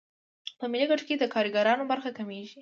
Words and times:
په 0.59 0.65
ملي 0.71 0.85
ګټو 0.91 1.07
کې 1.07 1.15
د 1.17 1.23
کارګرانو 1.33 1.83
برخه 1.91 2.09
کمېږي 2.17 2.59